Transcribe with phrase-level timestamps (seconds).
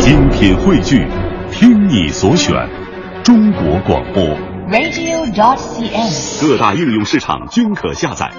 [0.00, 1.06] 精品汇聚，
[1.52, 2.54] 听你所选，
[3.22, 4.24] 中国广播。
[4.70, 6.40] radio.dot.cn，。
[6.40, 8.30] 各大应用市场均可下载。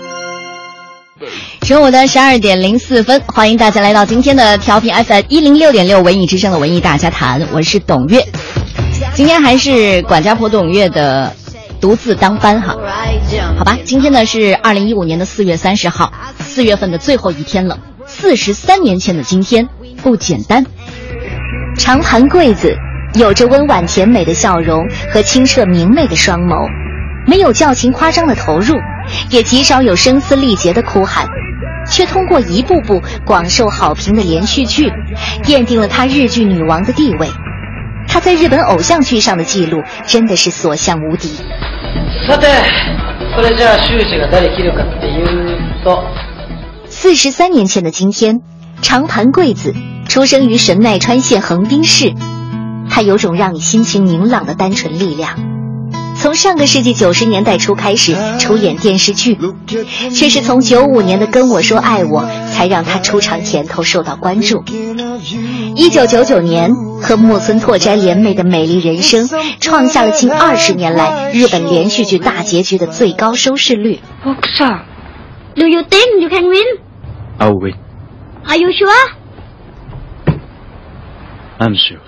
[1.61, 8.25] 中午的十二点零四分，欢迎大家来到今天的调频 FM 一零六点六文艺之声的文艺大家谈，我是董月。
[9.13, 11.31] 今天还是管家婆董月的
[11.79, 12.75] 独自当班哈，
[13.55, 17.77] 好吧，今天呢是二零一五年的四月三十号，四月份的最后一天了。
[18.07, 19.69] 四十三年前的今天
[20.01, 20.65] 不简单。
[21.80, 22.74] 长盘贵子
[23.14, 26.68] 有着温婉甜美的笑容和清澈明媚的双眸，
[27.26, 28.74] 没有矫情夸张的投入，
[29.30, 31.26] 也极少有声嘶力竭的哭喊，
[31.88, 34.90] 却通过一部部广受好评的连续剧，
[35.42, 37.28] 奠定了她日剧女王的地位。
[38.08, 41.28] 她在日本偶像剧上的记录真的是所向无敌。
[42.28, 42.46] さて、
[43.34, 46.02] それじゃあ修士が誰切るかっていうと、
[46.88, 48.40] 四十三年前的今天，
[48.81, 49.73] 长盘贵子
[50.09, 52.13] 出生于神奈川县横滨市，
[52.89, 55.37] 他有种让你心情明朗的单纯力量。
[56.17, 59.39] 从上个世纪九十年代初开始出演电视剧，
[60.11, 64.63] 却是从九五年的《跟我说爱我》才让他出场前头受到关注。
[65.75, 69.27] 一九九九年和木村拓哉联袂的《美丽人生》
[69.59, 73.99] 创下了近二十年来日本连续剧大结局的最高收视率。
[75.55, 76.79] Do you think you can win?
[77.39, 77.75] I'll win.
[78.45, 79.11] Are you sure?
[81.59, 81.99] I'm sure.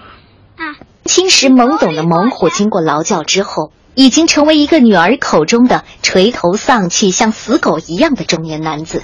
[0.58, 0.76] 啊，
[1.06, 9.04] 青时懵懂的猛虎，经过劳教之后，已经成为一个女儿口中的垂头丧气、像死狗一样的中年男子。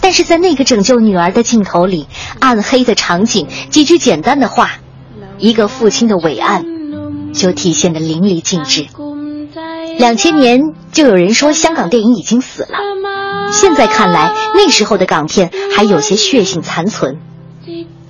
[0.00, 2.06] 但是在那个拯救女儿的镜头里，
[2.38, 4.70] 暗黑的场景，几句简单的话，
[5.38, 8.86] 一个父亲的伟岸，就体现得淋漓尽致。
[9.98, 10.60] 两千年
[10.92, 12.78] 就有人说香港电影已经死了，
[13.56, 17.16] 现在看来，那时候的港片还有些血性残存。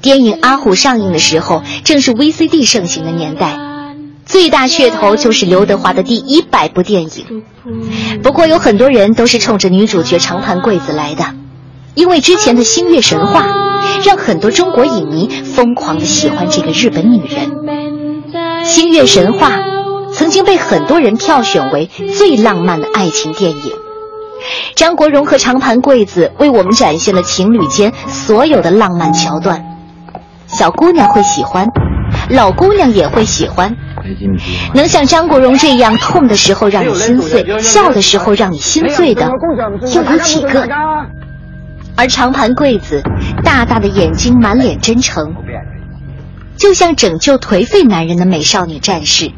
[0.03, 3.57] 电影《阿虎》上映的时候，正是 VCD 盛行的年代，
[4.25, 7.45] 最大噱头就是刘德华的第一百部电影。
[8.25, 11.25] 不过有很多人都是冲着女主角长盘贵子来的，
[11.95, 13.47] 因为之前的《星月神话》
[14.05, 17.53] 让很多中国影迷疯狂的喜欢这个日本女人。
[18.65, 19.59] 《星月神话》
[20.13, 23.86] 曾经被很多人票选为最浪漫的爱情电影。
[24.75, 29.65] 张国荣和长盘贵子为我们展现了情侣间所有的浪漫桥段。
[30.47, 31.67] 小姑娘会喜欢，
[32.31, 33.75] 老姑娘也会喜欢。
[34.73, 39.29] 能像张国荣这样痛的时候让你心碎，笑的时候让你心醉的，
[39.93, 40.69] 又有几个？
[41.97, 43.03] 而长盘贵子，
[43.43, 45.35] 大大的眼睛，满脸真诚，
[46.57, 49.33] 就像拯救颓废男人的美少女战士。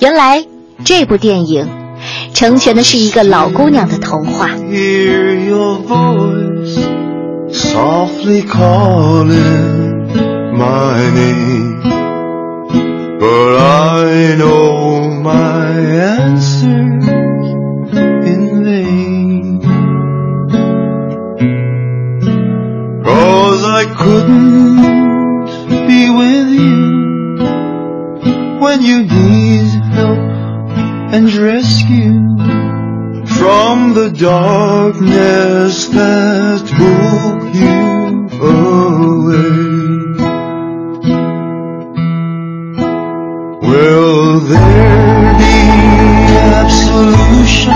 [0.00, 0.44] 原来
[0.84, 1.66] 这部电影
[2.33, 4.49] 成全的是一个老姑娘的童话。
[4.69, 6.77] hear your voice
[7.53, 10.07] softly calling
[10.57, 11.81] my name.
[13.19, 15.69] But I know my
[16.19, 16.81] answer
[18.31, 19.61] in vain.
[23.05, 25.45] Cause I couldn't
[25.87, 26.83] be with you
[28.59, 29.46] when you need
[34.18, 39.38] darkness that took you away.
[43.62, 45.60] Will there be
[46.58, 47.72] absolution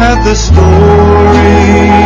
[0.00, 2.05] at the story's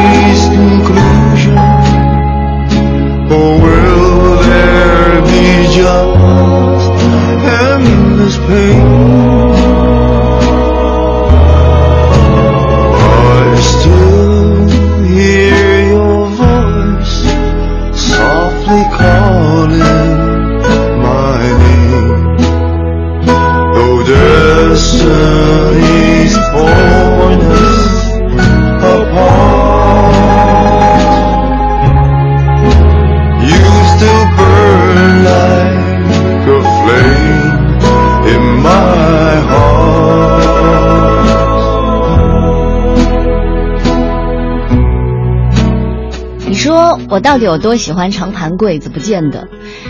[46.70, 48.90] 说我到底有多喜欢长盘贵子？
[48.90, 49.49] 不见得，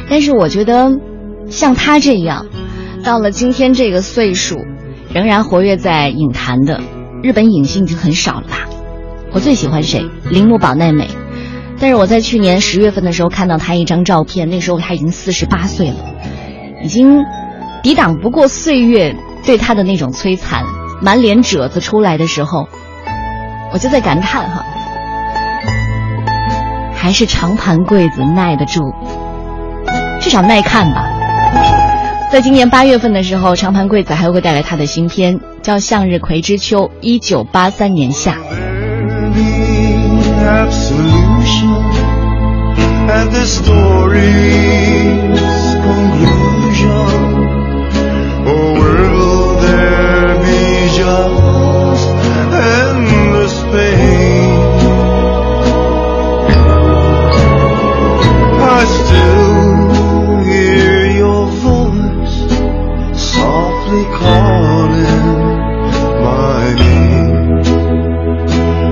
[0.09, 0.91] 但是我觉得，
[1.50, 2.47] 像他这样，
[3.05, 4.56] 到了今天这个岁数，
[5.12, 6.81] 仍然活跃在影坛的
[7.23, 8.67] 日本影星已经很少了吧？
[9.32, 10.06] 我最喜欢谁？
[10.31, 11.06] 铃木保奈美。
[11.79, 15.97] 但是我在去年十月份的时候看到她一张照片，那时候她已经四十八岁了，
[16.82, 17.23] 已经
[17.82, 20.65] 抵挡不过岁月对她的那种摧残，
[21.03, 22.69] 满脸褶子出来的时候，
[23.71, 24.65] 我就在感叹哈。
[27.00, 28.93] 还是长盘柜子耐得住。
[30.20, 31.02] 至少耐看吧。
[32.31, 38.37] 在今年八月份的时候长盘柜子还会带来他的新片叫向日葵之秋一九八三年夏。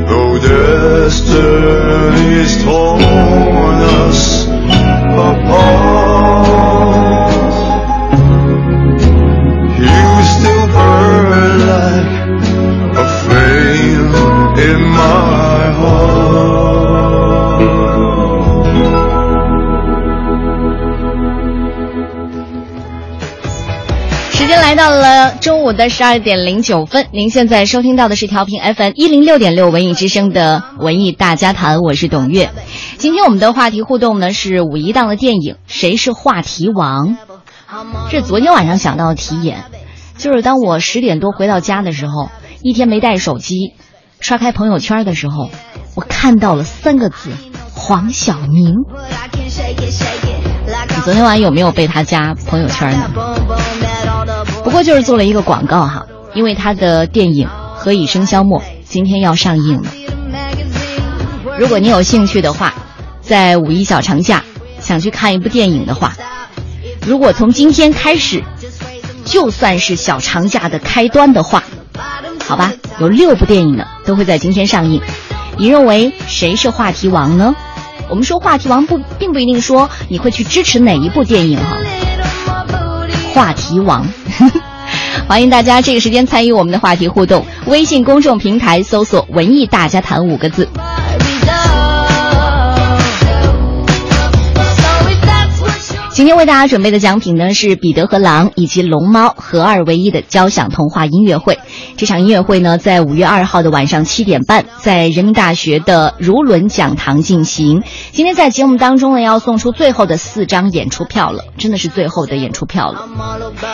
[0.09, 5.88] Though destiny's torn us apart,
[25.41, 32.51] 中午的十二点零九分，您现在收听到的是调频 FM 一零六点六文艺之声的文艺大家谈，我是董月。
[32.97, 37.17] 今天我们的话题互动呢是五一档的电影《谁是话题王》，
[38.11, 39.65] 这昨天晚上想到的题眼，
[40.17, 42.29] 就是当我十点多回到家的时候，
[42.63, 43.75] 一天没带手机，
[44.21, 45.51] 刷开朋友圈的时候，
[45.95, 47.31] 我看到了三个字：
[47.75, 48.75] 黄晓明。
[50.89, 53.11] 你昨天晚上有没有被他加朋友圈呢？
[54.69, 56.05] 不过就是做了一个广告哈，
[56.35, 59.91] 因为他的电影《何以笙箫默》今天要上映了。
[61.59, 62.75] 如果你有兴趣的话，
[63.23, 64.45] 在五一小长假
[64.79, 66.15] 想去看一部电影的话，
[67.07, 68.45] 如果从今天开始，
[69.25, 71.65] 就算是小长假的开端的话，
[72.47, 75.01] 好吧，有六部电影呢都会在今天上映。
[75.57, 77.57] 你认为谁是话题王呢？
[78.11, 81.79] 我们说话题王不，并不一定说你会去支持哪一部电影哈。
[83.35, 84.07] 话题王，
[85.29, 87.45] 欢迎大家这个时间参与我们的话题互动。
[87.67, 90.69] 微信公众平台搜索“文艺大家谈”五个字。
[96.19, 101.61] 今天为大家准备的奖品呢是彼得和狼以及龙猫合二为一的交响童话音乐会。
[101.97, 107.85] 这场音乐会呢在五月二号的晚上七点半，在人民大学的如伦讲堂进行。
[108.11, 113.09] 今天在节目当中呢要送出最后的四张演出票了，真的是最后的演出票了。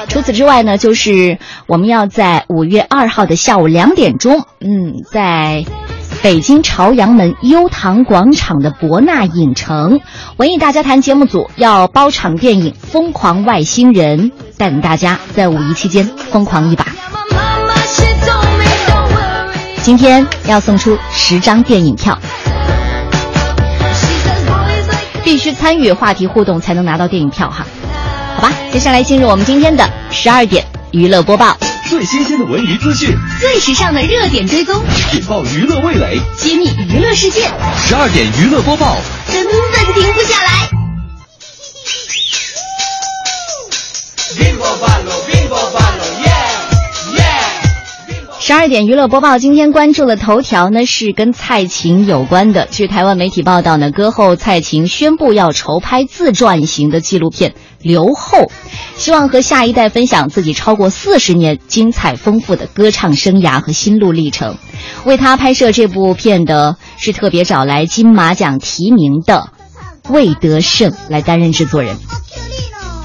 [0.09, 5.65] 除此之外呢，就是我们要在五月二号的下午两点钟，嗯，在。
[6.25, 10.01] 北京朝阳门优唐广场的博纳影城，
[10.39, 16.87] 文艺大家谈节目组要包场电影《疯狂外星人》，带领大家在五一期间疯狂一把。
[19.83, 22.19] 今天要送出十张电影票，
[25.23, 27.67] 必须参与话题互动才能拿到电影票哈。
[28.37, 31.55] 好吧，接下来进入我们今天的十二点娱乐播报。
[31.87, 34.83] 最新鲜的文娱资讯，最时尚的热点追踪，
[35.13, 36.19] 引爆娱乐味蕾。
[36.37, 37.43] 揭秘娱乐世界，
[37.87, 38.97] 十二点娱乐播报，
[39.31, 39.55] 根本
[39.95, 40.51] 停不下来。
[48.41, 52.67] 十二点娱乐播报，今天关注的头条呢是跟蔡琴有关的。
[52.71, 57.53] 据台湾媒体报道呢，歌后蔡琴宣布要筹拍自传型的纪录片
[57.85, 58.39] 《留后》，
[58.97, 64.57] 希望和下一代分享自己超过四十年精彩丰富的歌唱生涯和心路历程。
[65.05, 69.51] 为他拍摄这部片的是特别找来金马奖提名的
[70.09, 71.97] 魏德胜来担任制作人。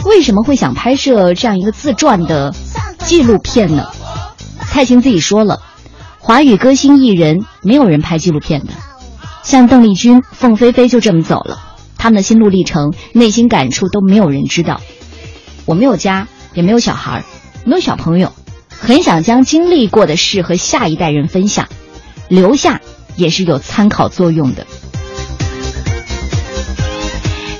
[0.05, 2.55] 为什么会想拍摄这样一个自传的
[2.99, 3.85] 纪录片呢？
[4.71, 5.61] 蔡琴自己说了，
[6.19, 8.73] 华语歌星艺人没有人拍纪录片的，
[9.43, 11.59] 像邓丽君、凤飞飞就这么走了，
[11.99, 14.81] 他们的心路历程、内心感触都没有人知道。
[15.65, 17.23] 我没有家，也没有小孩，
[17.65, 18.31] 没有小朋友，
[18.69, 21.67] 很想将经历过的事和下一代人分享，
[22.27, 22.81] 留下
[23.15, 24.65] 也是有参考作用的。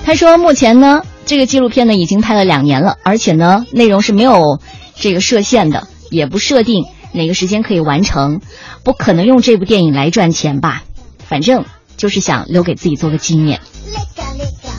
[0.06, 4.60] 他说，目前呢，这个纪录片呢已经拍了两年了，而且呢，内容是没有
[4.96, 6.86] 这个设限的，也不设定。
[7.12, 8.40] 哪个时间可以完成？
[8.84, 10.84] 不可能用这部电影来赚钱吧？
[11.28, 11.66] 反正
[11.98, 13.60] 就是想留给自己做个纪念。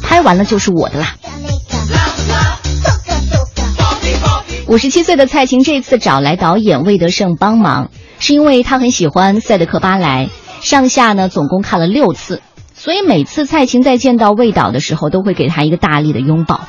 [0.02, 1.16] 拍完了就是我的啦。
[4.66, 7.90] 五十七岁的蔡琴这次找来导演魏德胜帮忙，
[8.20, 10.26] 是因为他很喜欢《赛德克巴莱》，
[10.64, 12.40] 上下呢总共看了六次，
[12.74, 16.60] 所以每次蔡琴在见到魏导的时候，都会给他一个大力的拥抱。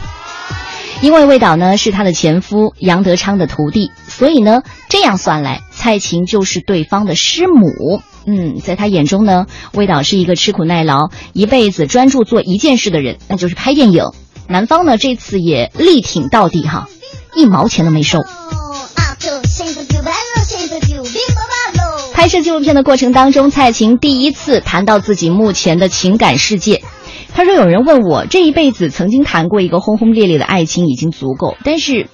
[1.02, 8.02] 因为魏导呢是他的前夫杨德昌的徒弟，所以呢这样算来，蔡琴就是对方的师母。
[8.28, 14.12] 嗯，在他眼中呢，魏导是一个吃苦耐劳、一辈子专注做一件事的人，那就是拍电影。
[14.48, 16.88] 男方呢这次也力挺到底哈，
[17.36, 18.20] 一毛钱都没收。
[22.14, 26.84] 拍摄纪录片的过程当中，蔡琴第一次谈到自己目前的情感世界。
[27.34, 32.08] 他说：“有人问我，这一辈子曾经谈过一个轰轰烈烈的爱情已经足够，但是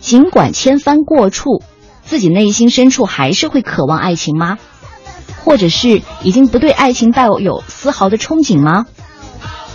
[0.00, 1.62] 尽管千帆过处，
[2.02, 4.58] 自己内心深处还是会渴望爱情吗？
[5.44, 8.86] 或者是已经不对爱情抱有丝毫的憧憬吗？”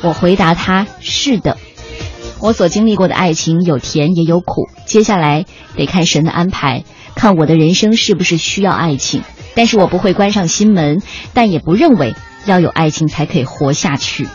[0.01, 1.57] 我回答他：“是的，
[2.39, 6.83] 我所经历过的爱情有甜也有苦，接下来得看神的安排。”
[7.15, 9.23] 看我的人生是不是需要爱情，
[9.55, 11.01] 但是我不会关上心门，
[11.33, 12.13] 但也不认为
[12.47, 14.27] 要有爱情才可以活下去。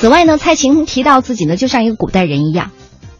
[0.00, 2.70] 此外呢，蔡琴提到自己呢，就像一个古代人一样，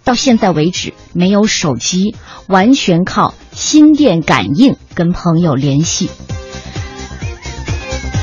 [0.05, 2.15] 到现在为止没有手机，
[2.47, 6.09] 完全靠心电感应跟朋友联系。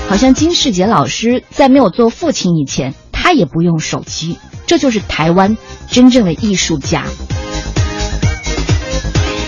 [0.08, 5.58] 好像金世杰老师在没有做父亲以前，他也不用手机，这就是台湾
[5.90, 7.04] 真正的艺术家。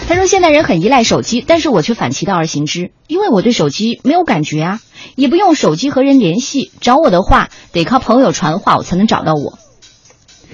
[0.08, 4.80] 他说：“现代人很依赖手机，但是我却反其道而行之，因为我对手机没有感觉啊，
[5.16, 9.60] 也不用手机和人联系，找我的话得靠朋友传话，我才能找到我。”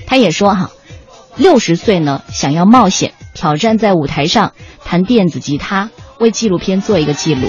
[0.07, 0.72] 他也说：“哈，
[1.36, 7.48] 六十岁呢，想要冒险挑战在舞台上弹电子吉他，为纪录片做一个记录。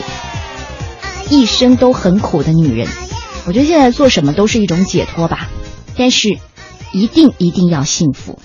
[1.30, 2.86] 一生都很苦的女人，
[3.46, 5.48] 我觉得现在做什么都是一种解脱吧，
[5.96, 6.38] 但是
[6.92, 8.38] 一定一定要幸福。”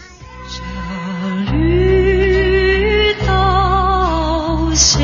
[4.80, 4.98] 像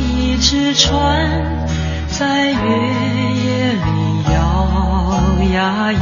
[0.00, 0.90] 一只船，
[2.08, 4.34] 在月夜里摇
[5.54, 5.96] 呀摇，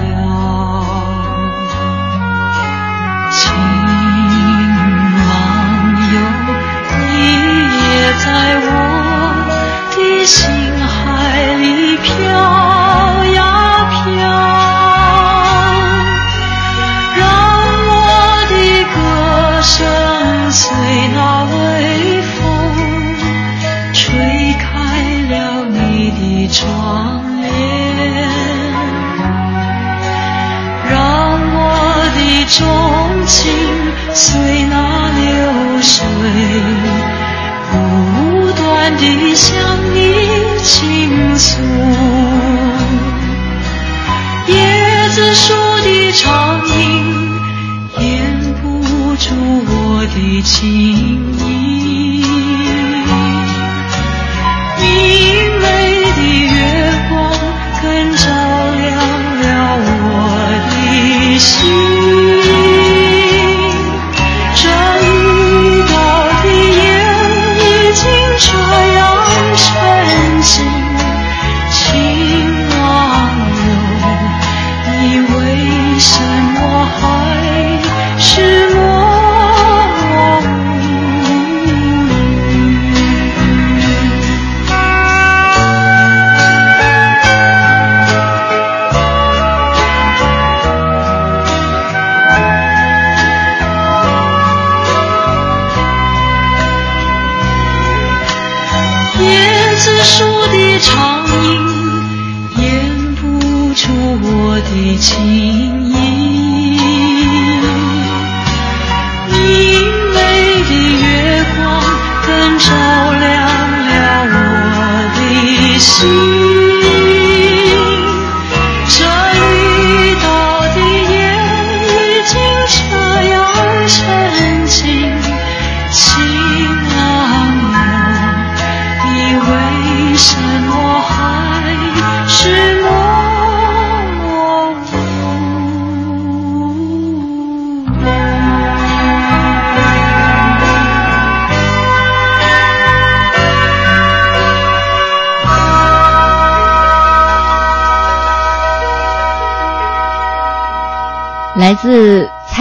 [100.16, 103.90] 树的长影掩不住
[104.22, 105.63] 我的情。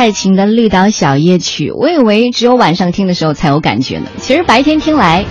[0.03, 5.23] 蔡琴的《绿岛小夜曲》，我以为只有晚上听的时候才有感觉呢，其实白天听来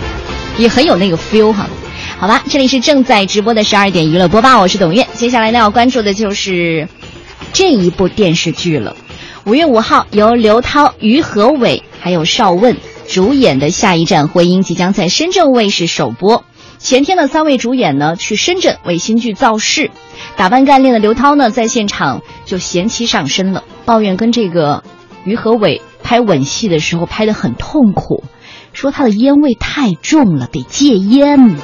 [0.56, 1.68] 也很有那个 feel 哈。
[2.16, 5.06] 好吧，这里是正在直播的十二点娱乐播报，我是董月。
[5.12, 6.88] 接下来呢要关注的就是
[7.52, 8.96] 这一部电视剧了。
[9.44, 12.74] 五月五号，由刘涛、于和伟还有邵问
[13.06, 16.44] 主演的《下一站婚姻》即将在深圳卫视首播。
[16.82, 19.92] 前天呢，三位主演呢去深圳为新剧造势，
[20.36, 24.82] 打扮干练的刘涛呢在现场就嫌弃上身了，抱怨跟这个
[25.24, 28.24] 于和伟拍吻戏的时候拍得很痛苦，
[28.72, 31.56] 说他的烟味太重了，得戒烟。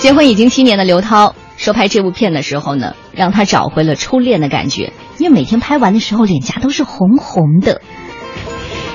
[0.00, 7.80] 结婚已经七年的刘涛，说拍这部片的时候呢，让他找回了初恋的感觉，因为每天拍完的时候脸颊都是红红的。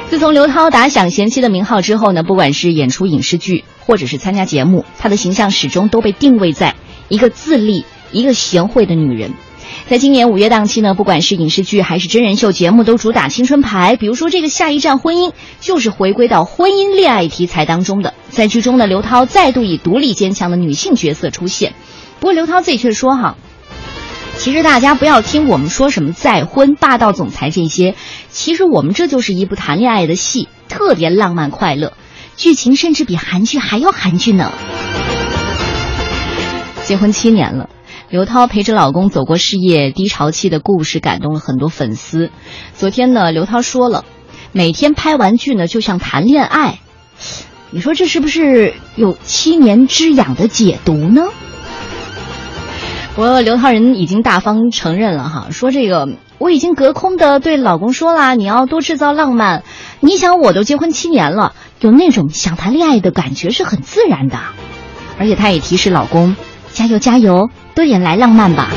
[0.09, 6.75] 自从刘涛打响贤妻的名号之后呢，不管是演出影视剧或者是参加节目，她的形象始终都被定位在
[7.09, 9.33] 一个自立、一个贤惠的女人。
[9.87, 13.95] 在今年五月档期呢，不管是影视剧还是真人秀节目，都主打青春牌。
[13.95, 15.29] 比如说这个《下一站婚姻》，
[15.59, 18.13] 就是回归到婚姻恋爱题材当中的。
[18.29, 21.73] 在剧中呢，刘涛再度以独立坚强的女性角色出现。
[22.19, 23.35] 不过刘涛自己却说哈，
[24.37, 27.95] 其实大家不要听我们说什么再婚、霸道总裁这些，
[28.29, 31.93] 其实我们这就是一部谈恋爱的戏，特别浪漫快乐，
[32.35, 34.51] 剧情甚至比韩剧还要韩剧呢。
[36.83, 37.69] 结婚七年了。
[38.09, 42.29] 刘涛陪着老公走过事业低潮期的故事，感动了很多粉丝。
[42.75, 44.05] 昨天呢，刘涛说了，
[44.51, 46.79] 每天拍完剧呢，就像谈恋爱。
[47.71, 51.29] 你说这是不是有七年之痒的解读呢？
[53.15, 59.63] 我刘涛人已经大方承认了哈，说这个我已经隔空的对老公说了，你要多制造浪漫。
[59.99, 64.39] 你想，我都结婚七年了，有那种想谈恋爱的感觉是很自然的。
[65.19, 66.35] 而且他也提示老公。
[66.71, 68.71] 加油加油，多点来浪漫吧！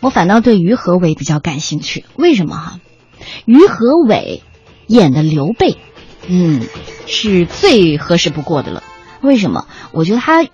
[0.00, 2.80] 我反倒对于和伟比较感兴趣，为什么哈？
[3.44, 4.42] 于和伟
[4.88, 5.78] 演的刘备，
[6.26, 6.62] 嗯，
[7.06, 8.82] 是最合适不过的了。
[9.20, 9.66] 为什么？
[9.92, 10.44] 我觉得他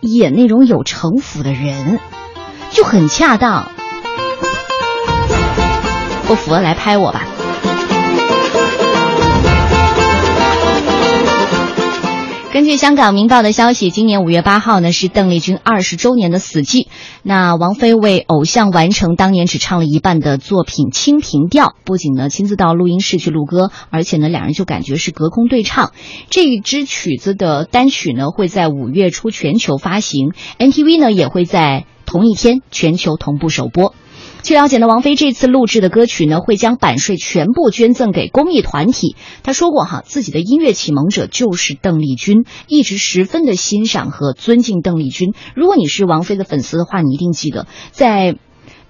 [0.00, 1.98] 演那种有城府的人
[2.70, 3.70] 就很恰当。
[6.26, 7.35] 不服来拍我吧！
[12.56, 16.88] 根据香港《明报》的消息，今年五月八号呢是邓丽君二十周年的死忌。
[17.22, 25.92] 那王菲为偶像完成当年只唱了一半的作品《清平调》，不仅呢亲自到录音室去录歌，而且呢两人就感觉是隔空对唱。
[26.30, 33.92] 这一支曲子的单曲呢会在五月初全球发行，NTV 呢也会在同一天全球同步首播。
[34.46, 39.16] 据了解呢，王菲这次录制的歌曲呢，会将版税全部捐赠给公益团体。
[39.42, 45.34] 她说过哈，自己的音乐启蒙者就是邓丽君，一直十分的欣赏和尊敬邓丽君。
[45.56, 48.36] 如果你是王菲的粉丝的话，你一定记得，在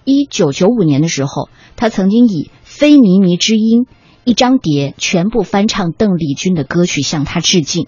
[0.04, 3.84] 一九九五年的时候，她曾经以《非靡靡之音》
[4.24, 7.86] 一张碟全部翻唱邓丽君的歌曲向她致敬。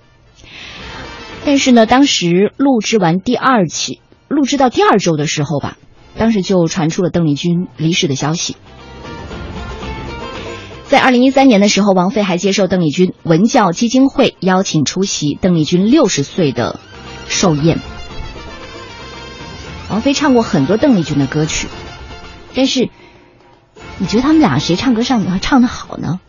[1.44, 5.76] 但是呢，当时录制完第二期，录制到第二周的时候吧。
[6.18, 8.56] 当时就传出了邓丽君离世的消息。
[10.84, 16.80] 在二零一三年的时候，王菲还接受邓丽君文教基金会邀请出席邓丽君六十岁的
[17.28, 17.78] 寿宴。
[19.90, 21.68] 王菲唱过很多邓丽君的歌曲，
[22.54, 22.88] 但是
[23.98, 26.20] 你觉得他们俩谁唱歌上唱的好呢？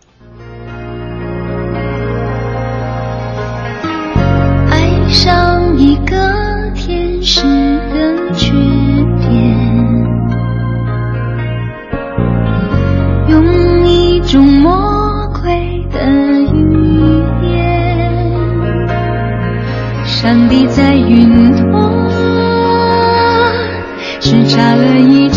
[20.79, 21.67] 在云端，
[24.21, 25.27] 只眨了一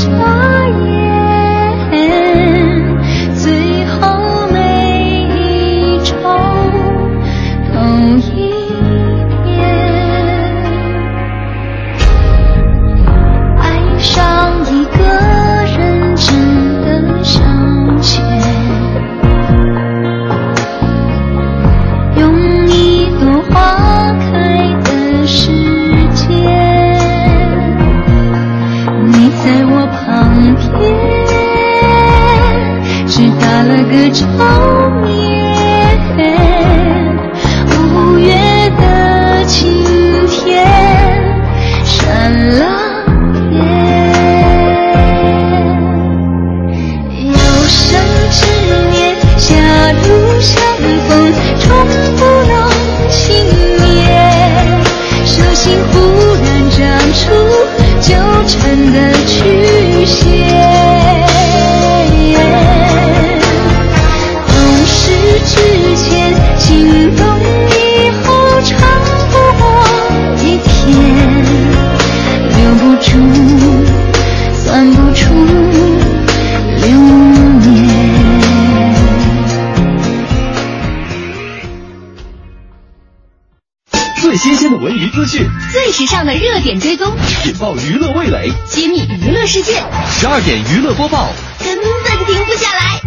[86.12, 87.10] 最时尚的热点追踪，
[87.46, 89.82] 引爆娱乐味蕾，揭秘娱乐世界。
[90.10, 93.00] 十二点娱乐播报，根本停不下来。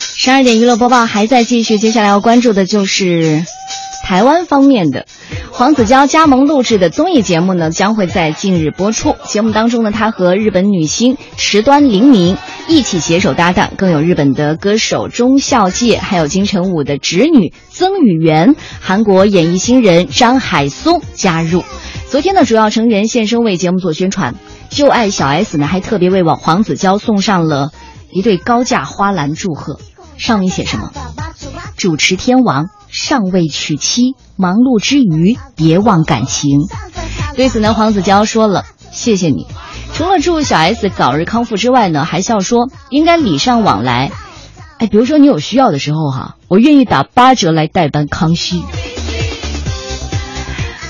[0.00, 3.44] 十二点娱乐播报还在继续，接下来要关注的就是
[4.08, 5.04] 台湾方面的。
[5.52, 9.14] 黄子佼加盟录制的综艺节目呢，将会在近日播出。
[9.26, 21.62] 节目当中呢，他和日本女星池端玲明一起携手搭档，更有日本的歌手中孝介，还有金城武的侄女曾宇媛，韩国演艺新人张海松加入。
[22.08, 24.36] 昨天呢，主要成员现身为节目做宣传。
[24.70, 27.72] 就爱小 S 呢，还特别为网黄子佼送上了
[28.10, 29.78] 一对高价花篮祝贺，
[30.18, 30.92] 上面写什么？
[31.76, 36.66] 主持天王尚未娶妻，忙碌之余别忘感情。
[37.36, 39.46] 对此呢，黄子佼说了：“谢谢你。”
[39.94, 44.10] 除了祝小 S 早日康复之外呢，还笑说应该礼尚往来。
[44.78, 48.62] 哎，比如说你有需要的时候哈，我愿意打八折来代班康熙。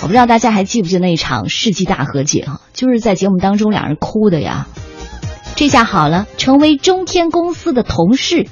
[0.00, 4.66] 我不知道大家还记不记得那一场世纪大和解哈，就是在节目当中两人哭的呀。
[5.54, 8.48] 这下好了，成为中天公司的同事，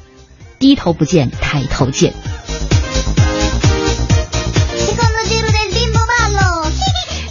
[0.58, 2.14] 低头不见抬头见。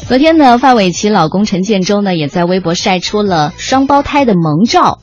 [0.07, 4.99] 昨天呢，范玮琪老公陈建州呢也在微博晒出了双胞胎的萌照，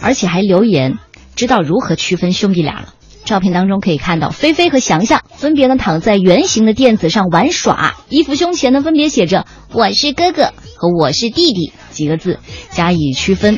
[0.00, 0.98] 而且还留言
[1.36, 2.94] 知道如何区分兄弟俩了。
[3.24, 12.40] 照片当中可以看到，菲菲和翔翔分别呢躺在圆形的垫子上玩耍，衣服胸前呢分别写着“我是哥哥”和“我是弟弟”几个字
[12.72, 13.56] 加以区分。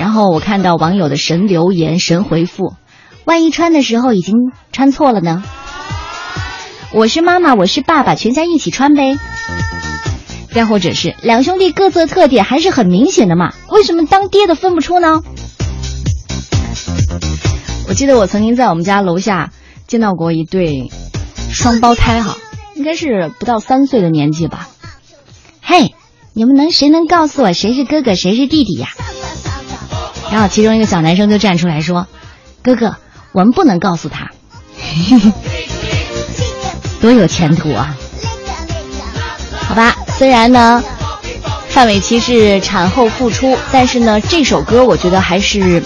[0.00, 2.72] 然后我看到网友的神留言、神回复
[3.26, 4.34] ：“万一穿的时候已经
[4.72, 5.44] 穿错了呢？”
[6.94, 9.18] 我是妈妈，我是爸爸，全家一起穿呗。
[10.54, 15.20] 再或者是两兄弟各自的特点还是很明显的嘛，为什么当爹的分不出呢？
[17.86, 19.52] 我记得我曾经在我们家楼下
[19.86, 20.90] 见到过一对
[21.50, 22.38] 双胞胎，哈，
[22.74, 24.70] 应该是不到三岁的年纪吧。
[25.60, 25.94] 嘿，
[26.32, 28.88] 你们能谁能告诉我谁是哥哥谁是弟弟呀？
[30.30, 32.06] 然后其中一个小男生就站出来说
[32.62, 32.96] ：“哥哥，
[33.32, 34.30] 我们不能告诉他。”
[37.00, 37.96] 多有前途啊！
[39.68, 40.82] 好吧，虽然呢，
[41.68, 45.82] 范玮琪是产后复出，但是呢，这首歌我觉得还是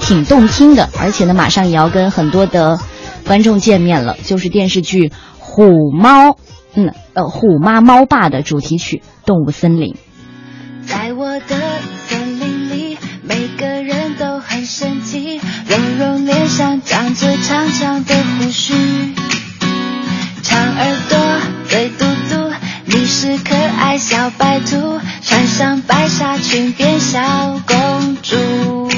[0.00, 2.78] 挺动听的，而且呢，马上也要跟很多的
[3.26, 6.30] 观众见面了，就是电视剧《虎猫》，
[6.74, 9.94] 嗯，呃，《虎妈猫爸》的主题曲《动物森林》。
[10.86, 11.56] 在我的，
[14.68, 18.74] 都很神奇，蓉蓉脸上长着长长的胡须。
[20.42, 21.18] 长耳朵，
[21.64, 22.52] 肥嘟嘟，
[22.84, 27.18] 你是可爱小白兔，穿上白纱裙变小
[27.66, 28.90] 公主。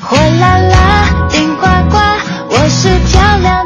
[0.00, 1.98] 火辣辣，顶呱呱，
[2.48, 3.61] 我是漂亮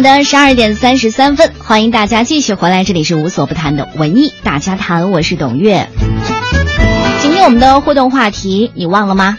[0.00, 5.88] 的十二点三十三分，欢迎大家继续回来，这里是无所不谈的文艺大家谈，我是董月。
[7.20, 9.38] 今天我们的互动话题你忘了吗？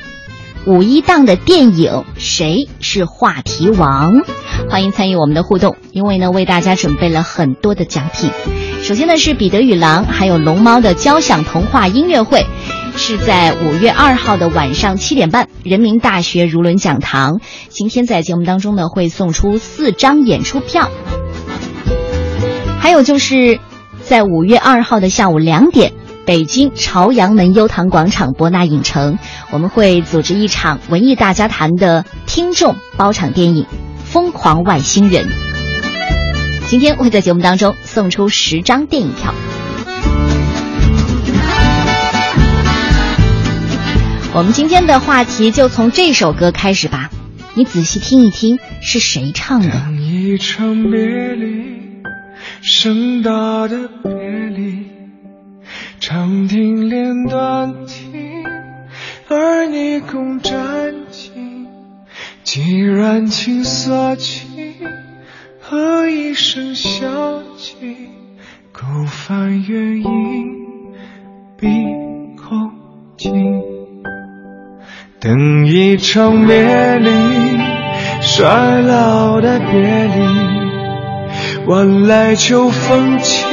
[0.66, 4.22] 五一档的电影谁是话题王？
[4.70, 8.30] 欢迎参与我们的互动，因为呢为大家准备了很多的奖品。
[8.84, 12.46] 首先呢是彼得与狼还有龙猫的交响童话音乐会，
[13.00, 17.40] 是在五月二号的晚上七点半，人民大学如伦讲堂。
[17.70, 20.92] 今天在节目当中呢会送出四张演出票，
[22.82, 23.58] 还有就是
[24.04, 25.94] 在五月二号的下午两点。
[26.26, 29.18] 北京朝阳门优唐广场博纳影城，
[29.50, 33.64] 我们会组织一场文艺大家谈的听众包场电影
[34.04, 35.26] 《疯狂外星人》。
[36.68, 39.34] 今天会在节目当中送出十张电影票。
[44.32, 47.10] 我们今天的话题就从这首歌开始吧，
[47.56, 49.70] 你仔细听一听是谁唱的。
[49.72, 51.00] 当一场别
[51.36, 52.04] 离，
[52.62, 54.86] 盛大的别离，
[56.00, 58.14] 长亭连断题，
[59.30, 61.66] 而你共沾巾，
[62.44, 64.76] 既然情色起，
[65.60, 67.76] 和一声笑泣，
[68.72, 70.06] 勾翻原因，
[71.58, 71.68] 闭
[72.38, 72.56] 口
[73.18, 73.79] 静。
[75.22, 76.56] 等一场别
[77.00, 77.10] 离，
[78.22, 83.46] 衰老的别离，晚来秋风起，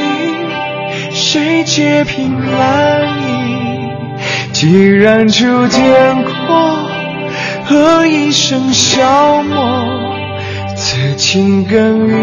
[1.11, 3.89] 谁解凭栏意？
[4.53, 6.73] 既然秋天过，
[7.65, 9.83] 何以笙箫默？
[10.73, 12.13] 此情更与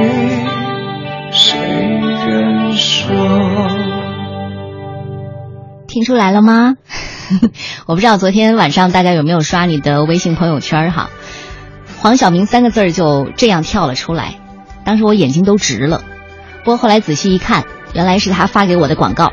[1.33, 3.15] 谁人说？
[5.87, 6.77] 听出来了吗？
[7.87, 11.11] 我不知道昨天晚上大家有没有刷你的微信朋友圈哈？
[11.99, 14.35] 黄晓明三个字儿就这样跳了出来，
[14.85, 16.03] 当时我眼睛都直了。
[16.65, 19.33] 不过后来仔细一看，原来是他发给我的广告。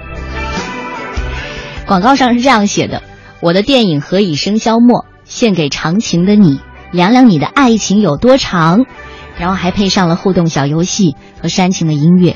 [1.85, 3.03] 广告上是这样写的
[3.41, 8.85] ：“我的电影《何以笙箫默》献给长情的你，量量你的爱情有多长。”
[9.37, 12.35] 然后还配上了互动小游戏和煽情的音乐，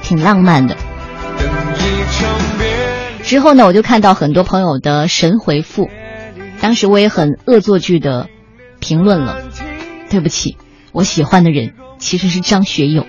[0.00, 0.76] 挺浪漫的。
[3.24, 5.88] 之后呢，我就看到很多朋友的神回复，
[6.60, 8.28] 当时我也很恶作剧的
[8.80, 9.38] 评论了。
[10.10, 10.56] 对不起，
[10.92, 13.06] 我喜欢的人其实是张学友。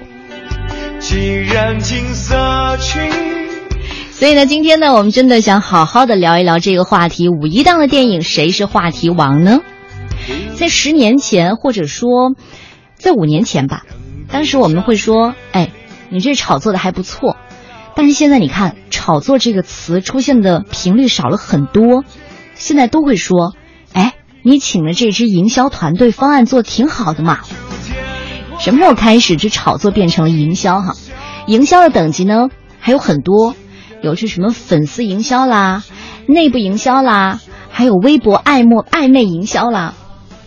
[4.12, 9.60] 所以呢，今天呢，我们真的想好好的聊一聊这个话题：五一档的电影谁是话题王呢？
[10.56, 12.34] 在十年前，或者说
[12.96, 13.84] 在五年前吧，
[14.32, 15.70] 当时我们会说：“哎，
[16.10, 17.36] 你这炒作的还不错。”
[17.96, 22.04] 但是现在你看，“炒作”这个词出现的频率少了很多，
[22.56, 23.54] 现在都会说
[23.94, 27.40] ：“哎，你请的这支营销团队方案做挺好的嘛。”
[28.60, 30.82] 什么时候开始这炒作变成了营销？
[30.82, 30.94] 哈，
[31.48, 33.56] 营销的等级呢还有很多，
[34.02, 35.84] 有是什么粉丝营销啦、
[36.28, 39.94] 内部营销啦，还有微博暧昧暧昧营销啦。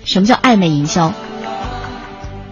[0.04, 1.12] 什么叫暧昧营销？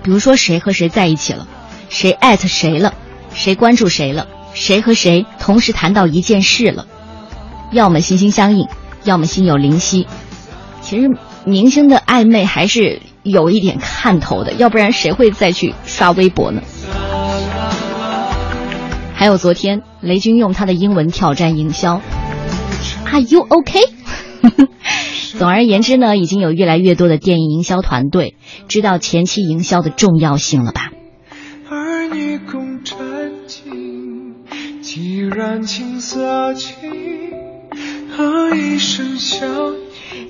[0.03, 1.49] 比如说谁和谁在一起了，
[1.89, 2.93] 谁艾特谁了，
[3.33, 6.87] 谁关注谁了，谁和谁同时谈到一件事了，
[7.73, 8.67] 要么心心相印，
[9.05, 10.07] 要么心有灵犀。
[10.81, 11.11] 其实
[11.45, 16.63] 明星的暧昧还是有一点看头的，要不然谁会再去刷微博呢？
[19.15, 22.01] 还有昨天雷军用他的英文挑战营销
[23.05, 23.79] ，Are you OK？
[25.39, 28.37] 总而言之呢，已经有越来越多的电影营销团队
[28.69, 30.93] 知道前期营销的重要性了吧？
[34.97, 36.75] 既然情色情，
[38.17, 39.75] 何以笙箫？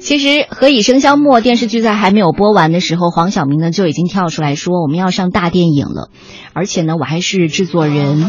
[0.00, 6.11] 其实《何以笙箫默》电视剧在还没有播完的时候，黄晓明呢就已经跳出来说我们要上大电影了，
[6.52, 8.29] 而且呢我还是制作人，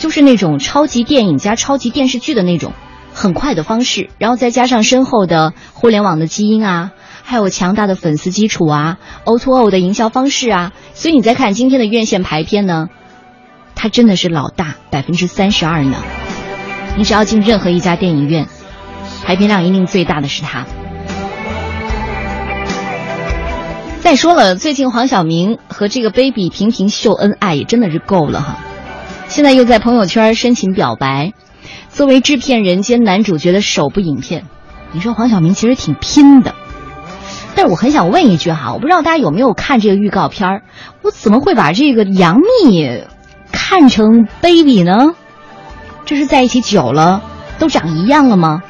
[0.00, 2.72] 就是那种超级电影加超级电视剧的那种
[3.12, 6.90] 很快的方式，然后再加上深厚的互联网的基因啊，
[7.22, 12.88] 还有强大的粉丝基础啊，O to O 的营销方式啊，所以你再看今天的院线排片呢，
[13.74, 15.96] 它真的是老大百分之三十二呢，
[16.96, 18.46] 你只要进任何一家电影院。
[19.24, 20.66] 排片量一定最大的是他。
[24.00, 28.58] 再说了，最近黄晓明和这个 baby 频频秀恩爱，也真的是够了哈。
[29.28, 31.32] 现在又在朋友圈深情表白，
[31.88, 34.44] 作为制片人兼男主角的首部影片，
[34.92, 36.54] 你说黄晓明其实挺拼的。
[37.54, 40.60] 但是我很想问一句哈，我不知道大家有没有看这个预告片
[41.02, 43.04] 我怎么会把这个杨幂
[43.54, 45.14] 看成 baby 呢？
[46.04, 47.22] 这是在一起久了，
[47.58, 48.62] 都长一样了吗？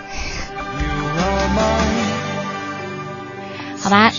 [3.82, 4.12] 好吧，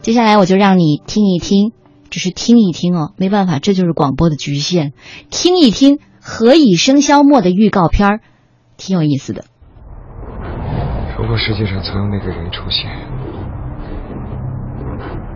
[0.00, 1.72] 接下来我就让你听一听，
[2.08, 4.92] 只是听一听哦，没办法，这就是广播的局限。
[5.28, 8.20] 听一听《何以笙箫默》的预告片儿，
[8.76, 9.44] 挺有意思的。
[11.18, 12.88] 如果世界上曾有那个人出现，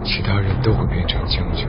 [0.04, 1.68] 其他人都会变成将就，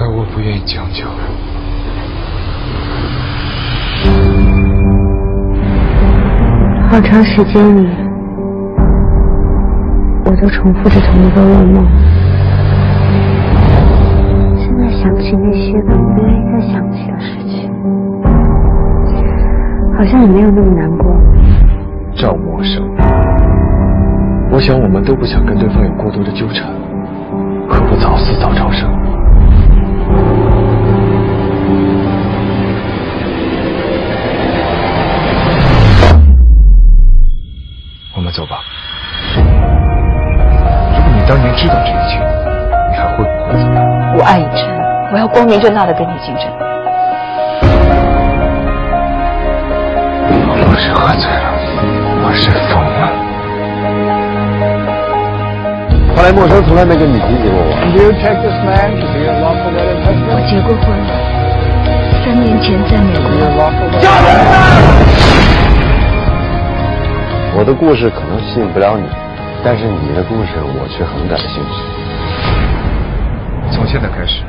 [0.00, 1.04] 而我不愿意将就。
[6.88, 7.88] 好长时间里，
[10.24, 11.84] 我都重复着同一个噩梦。
[14.56, 17.70] 现在想起那些本不愿意再想起的事情，
[19.96, 21.12] 好像也没有那么难过。
[22.14, 22.80] 赵默笙，
[24.50, 26.68] 我想我们都不想跟对方有过多的纠缠，
[27.68, 28.97] 何不早死早超生？
[38.38, 38.62] 走吧。
[39.34, 39.42] 如
[41.02, 42.22] 果你当年知道这一切，
[42.88, 43.66] 你还会不会走？
[44.16, 44.70] 我爱以琛，
[45.12, 46.44] 我要光明正大的跟你竞争。
[50.46, 51.50] 我不是喝醉了，
[52.22, 53.10] 我是疯了。
[56.14, 57.74] 后来陌生从来没跟你提起过我。
[60.30, 60.86] 我结过婚，
[62.22, 63.26] 三年前在美国。
[67.58, 69.04] 我的故事可能吸引不了你，
[69.64, 71.82] 但是你的故事我却很感兴趣。
[73.74, 74.44] 从现在开始，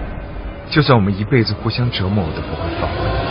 [0.69, 3.28] 就算我们一辈子互相折磨，我都不会放过你。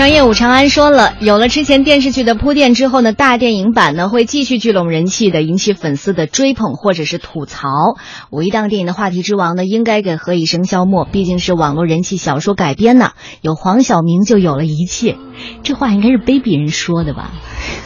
[0.00, 7.68] 商业五长安说了，有了之前电视剧的铺垫之后呢，大电影版呢会继续聚拢人气的，引起粉丝的追捧或者是吐槽。
[8.30, 13.10] 五一档电影的话题之王呢，应该给何以笙箫默，毕竟是网络人气小说改编呢。
[13.42, 15.18] 有黄晓明就有了一切，
[15.64, 17.32] 这话应该是卑鄙人说的吧？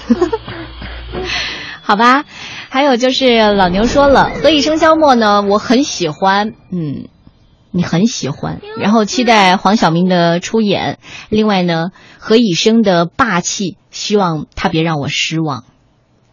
[1.82, 2.24] 好吧，
[2.68, 7.08] 还有就是老牛说了，何以笙箫默呢，我很喜欢，嗯。
[7.76, 11.00] 你很喜欢，然后期待黄晓明的出演。
[11.28, 15.64] 另外呢，何以笙的霸气，希望他别让我失望。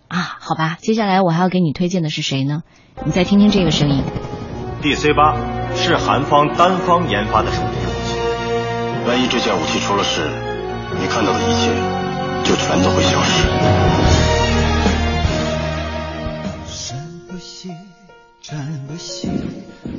[0.07, 2.61] 啊，好吧，接下来我还要给你推荐的是谁呢？
[3.03, 4.03] 你再听听这个声音。
[4.83, 5.35] DC 八
[5.75, 10.29] 是韩方单方研发的手机武器，万一这件武器出了事，
[10.99, 11.71] 你看到的一切
[12.43, 13.90] 就全都会消失。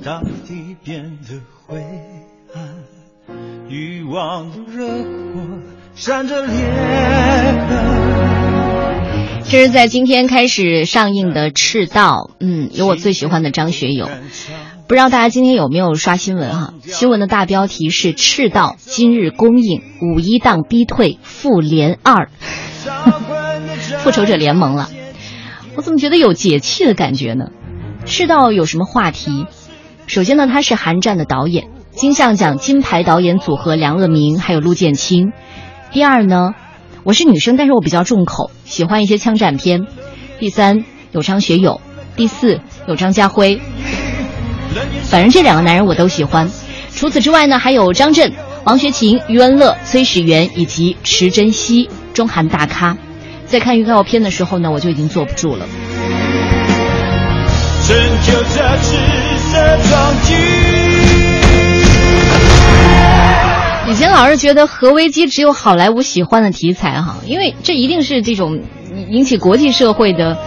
[0.04, 1.80] 大地变得灰
[2.52, 2.74] 暗，
[3.68, 5.04] 欲望热火
[5.94, 7.58] 闪着烈焰。
[9.44, 14.08] 这是在今天开始上映的《赤道》，嗯，有我最喜欢的张学友。
[14.88, 16.74] 不知道大家今天有没有刷新闻哈？
[16.82, 22.28] 新闻的大标题是《赤道》今日公映，五一档逼退复联二，
[24.00, 24.90] 复仇者联盟了。
[25.76, 27.44] 我怎么觉得有解气的感觉呢？
[28.04, 29.46] 《赤道》有什么话题？
[30.06, 35.32] 首先呢，他是韩战的导演，金像奖金牌导演组合梁乐明还有陆建清。
[35.90, 36.54] 第二呢，
[37.04, 39.86] 我是女生，但是我比较重口，喜欢一些枪战片。
[40.38, 41.80] 第三有张学友，
[42.16, 43.60] 第四有张家辉，
[45.04, 46.50] 反正这两个男人我都喜欢。
[46.94, 48.32] 除此之外呢，还有张震、
[48.64, 52.96] 王学勤、余文乐、崔始源以及池珍熙，中韩大咖。
[53.46, 55.66] 在看预告片的时候呢，我就已经坐不住了。
[57.88, 58.96] 拯救这赤
[59.38, 60.34] 色壮举。
[63.88, 68.62] 以前老是觉得核危机只有好莱坞喜欢的题材哈，因为这一定是这种
[69.10, 70.38] 引起国际社会的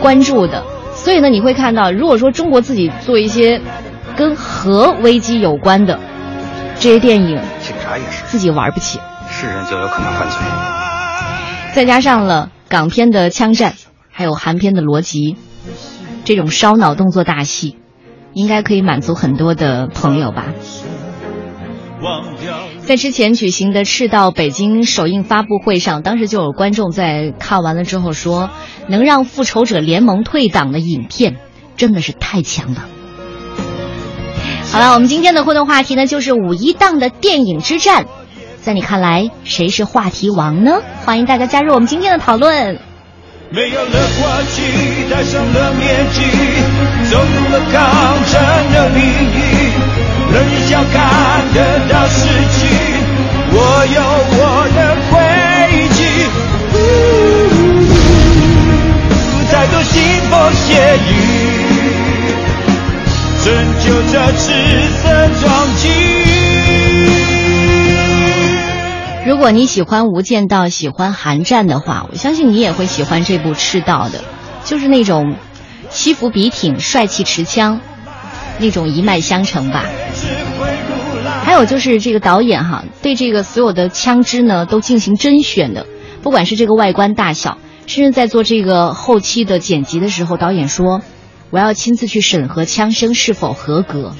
[0.00, 0.64] 关注的。
[0.94, 3.60] 所以呢，你会看到，如果说中国自己做一些
[4.16, 5.98] 跟核危机有关的
[6.78, 8.98] 这些电影，警察也是自己玩不起，
[9.30, 10.38] 是人就有可能犯罪。
[11.74, 13.74] 再加上了港片的枪战，
[14.10, 15.36] 还有韩片的逻辑。
[16.24, 17.76] 这种烧脑动作大戏，
[18.32, 20.46] 应该可以满足很多的朋友吧。
[22.80, 28.50] 在之前举行的赤道北京首映发布会上，当时就有观众在看完了之后说
[28.88, 31.36] ：“能让复仇者联盟退档的影片，
[31.76, 32.86] 真的是太强了。”
[34.72, 38.06] 好了，我们今天的互动话题呢，就是五一档的电影之战，
[38.60, 40.80] 在你看来谁是话题王呢？
[41.04, 42.80] 欢迎大家加入我们今天的讨论。
[43.54, 44.62] 没有了过去，
[45.10, 46.22] 戴上了面具，
[47.10, 48.32] 走入了抗战
[48.72, 49.38] 的领域，
[50.32, 50.36] 人
[50.66, 50.96] 想看
[51.52, 52.16] 得到失
[52.56, 52.60] 去，
[53.52, 53.56] 我
[53.94, 54.00] 有
[54.38, 54.40] 我
[54.74, 54.78] 的
[55.10, 55.14] 轨
[55.90, 56.00] 迹。
[59.52, 59.92] 再多腥
[60.30, 60.70] 风血
[61.10, 61.12] 雨，
[63.44, 63.46] 拯
[63.84, 64.42] 救这赤
[65.02, 65.04] 色
[65.42, 65.44] 壮
[65.76, 66.21] 举。
[69.32, 74.22] 如果你喜欢《无间道》，喜欢《寒战》的话，我相信你也会喜欢这部《赤道》的，
[74.62, 75.36] 就是那种
[75.88, 77.80] 西服笔挺、帅气持枪，
[78.58, 79.86] 那种一脉相承吧。
[81.44, 85.86] 还有就是这个导演哈，对这个所有的枪支呢都进行甄选的，
[86.22, 91.00] 不管是这个外观大小，甚至在做这个后期的剪辑的时候，导演说
[91.48, 94.14] 我要亲自去审核枪声是否合格，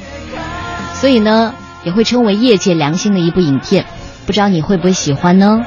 [0.95, 3.85] 所以呢也会称为业界良心的一部影片。
[4.26, 5.64] 不知道你会不会喜欢呢？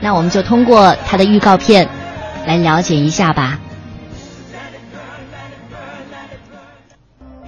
[0.00, 1.88] 那我们就通过它的预告片
[2.46, 3.58] 来了解一下吧。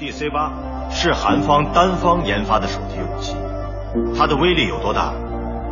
[0.01, 0.51] DC 八
[0.91, 3.37] 是韩方单方研发的手机武器，
[4.17, 5.13] 它的威力有多大，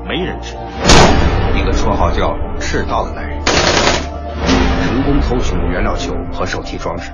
[0.07, 0.61] 没人知道。
[1.55, 3.41] 一个绰号叫“赤道”的男人，
[4.87, 7.11] 成功偷取了原料球和手提装置。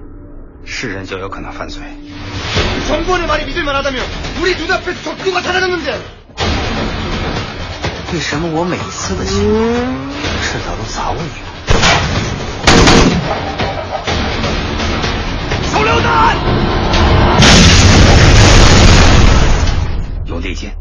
[0.65, 1.81] 是人就有可能犯罪。
[2.87, 4.03] 정부원의 말이 믿을 만하다면
[4.41, 5.99] 우리 눈앞에 적도가 달아났는데
[8.13, 9.73] 为什么我每一次的行为，
[10.43, 11.47] 赤道都砸我一样？
[15.71, 16.37] 手榴弹！
[20.27, 20.75] 用利剑。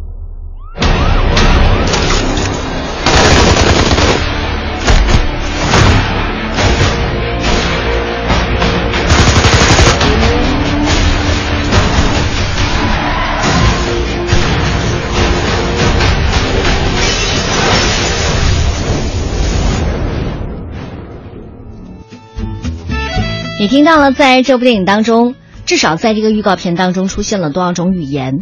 [23.59, 25.35] 你听到了，在这部电影当中，
[25.65, 28.37] 至少在这个预告片当中出现了多少种语言？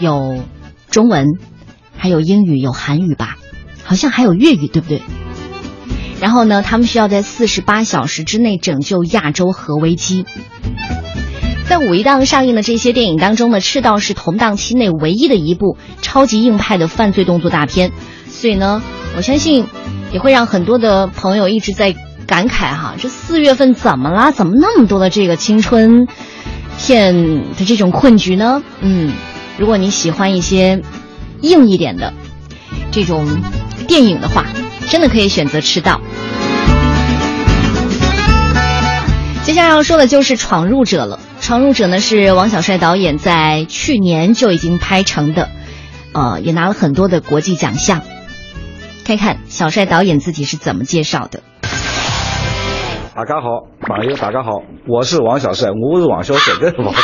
[0.00, 0.42] 有
[0.90, 1.28] 中文，
[1.96, 3.36] 还有英语，有韩语吧，
[3.84, 5.02] 好像还有粤语，对不对？
[6.20, 10.26] 然后呢，他们需要在四十八小时之内拯救亚洲核危机。
[11.68, 17.92] 在五一档上映的这些电影当中呢，《赤道》是同档期内唯一的一部超级硬派的犯罪动作大片，
[18.26, 18.82] 所以呢，
[19.16, 19.64] 我相信
[20.12, 21.94] 也会让很多的朋友一直在
[22.30, 24.30] 感慨哈，这四月份怎么啦？
[24.30, 26.06] 怎么那么多的这个青春
[26.78, 27.12] 片
[27.56, 28.62] 的这种困局呢？
[28.80, 29.12] 嗯，
[29.58, 30.80] 如果你喜欢一些
[31.40, 32.14] 硬一点的
[32.92, 33.26] 这种
[33.88, 34.46] 电影的话，
[34.88, 36.00] 真的可以选择《赤道》。
[39.44, 41.18] 接下来要说的就是《闯入者》了。
[41.44, 45.48] 《闯入者》呢是王小帅导演在去年就已经拍成的，
[46.12, 48.02] 呃，也拿了很多的国际奖项。
[49.04, 51.42] 看看小帅导演自己是怎么介绍的。
[53.12, 56.94] 大家好，网友大家好，我是王小帅，我是王小帅，这是王。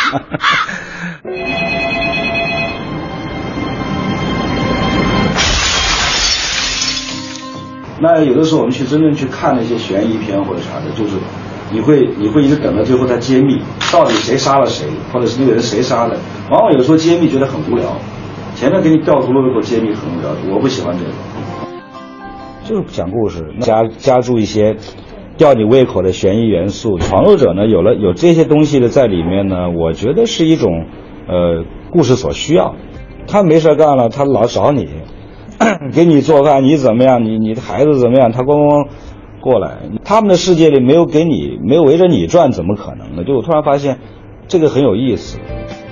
[8.01, 11.17] 那有的时候我们去真正去看那些悬疑片或者啥的，就是
[11.73, 13.61] 你会你会一直等到最后他揭秘
[13.93, 16.17] 到底谁杀了谁，或者是那个人谁杀的。
[16.53, 17.97] 往往有时候揭秘觉得很无聊，
[18.55, 21.11] 前面给你掉头颅以后揭秘很无聊，我不喜欢这个。
[22.63, 24.77] 就是讲故事，加加注一些
[25.37, 26.99] 吊你胃口的悬疑元素。
[26.99, 30.87] 闯入者呢，有了有这些东西的在里面呢，我觉得是一种
[31.29, 32.75] 呃故事所需要。
[33.27, 34.89] 他没事干了，他老找你，
[35.93, 37.25] 给你做饭，你怎么样？
[37.25, 38.31] 你你的孩子怎么样？
[38.33, 38.89] 他咣咣
[39.41, 43.25] 过来，他们的世界里没有给你，没有围着你转，怎么可能呢？
[43.25, 43.99] 就我突然发现，
[44.49, 45.39] 这个很有意思。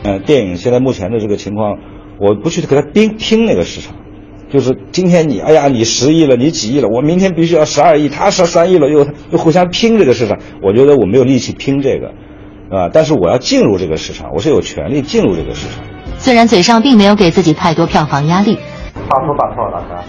[0.05, 1.79] 嗯、电影现在目前的这个情况，
[2.21, 3.97] 我不去给他拼拼那个市场。
[4.53, 12.09] 就是今天你，哎呀，你十亿了，你几亿了，我明天必须要十二亿，他十三亿了，又又互相拼这个市场，我觉得我没有力气拼这个，
[12.71, 15.85] 啊，但是我要进入这个市场，我是有权利进入这个市场。
[16.19, 18.57] 虽然嘴上并没有给自己太多票房压力，
[19.09, 20.05] 大错大错大家。